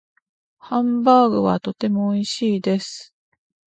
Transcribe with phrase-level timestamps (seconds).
[0.57, 3.13] ハンバーグはとても美味しいです。